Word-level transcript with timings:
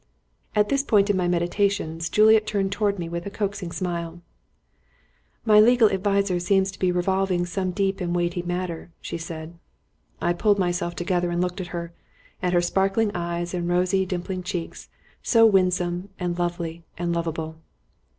At 0.55 0.69
this 0.69 0.81
point 0.81 1.11
in 1.11 1.17
my 1.17 1.27
meditations 1.27 2.09
Juliet 2.09 2.47
turned 2.47 2.71
towards 2.71 2.97
me 2.97 3.07
with 3.07 3.27
a 3.27 3.29
coaxing 3.29 3.71
smile. 3.71 4.23
"My 5.45 5.59
legal 5.59 5.91
adviser 5.91 6.39
seems 6.39 6.71
to 6.71 6.79
be 6.79 6.91
revolving 6.91 7.45
some 7.45 7.69
deep 7.69 8.01
and 8.01 8.15
weighty 8.15 8.41
matter," 8.41 8.89
she 8.99 9.19
said. 9.19 9.59
I 10.19 10.33
pulled 10.33 10.57
myself 10.57 10.95
together 10.95 11.29
and 11.29 11.39
looked 11.39 11.61
at 11.61 11.67
her 11.67 11.93
at 12.41 12.53
her 12.53 12.61
sparkling 12.61 13.11
eyes 13.13 13.53
and 13.53 13.69
rosy, 13.69 14.07
dimpling 14.07 14.41
cheeks, 14.41 14.89
so 15.21 15.45
winsome 15.45 16.09
and 16.17 16.35
lovely 16.35 16.83
and 16.97 17.13
lovable. 17.13 17.57